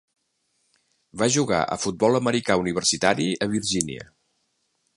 Va 1.21 1.27
jugar 1.35 1.59
a 1.75 1.77
futbol 1.83 2.19
americà 2.21 2.57
universitari 2.63 3.29
a 3.47 3.49
Virgínia. 3.53 4.09